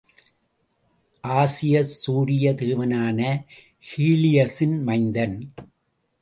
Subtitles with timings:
[1.23, 3.19] Augeas சூரிய தேவனான
[3.85, 5.37] ஹீலியஸின் மைந்தன்.